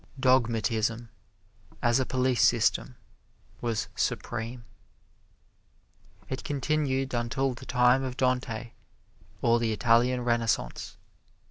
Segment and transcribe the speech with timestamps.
[0.19, 1.09] Dogmatism
[1.83, 2.95] as a police system
[3.61, 4.65] was supreme.
[6.27, 8.71] It continued until the time of Dante,
[9.43, 10.97] or the Italian Renaissance.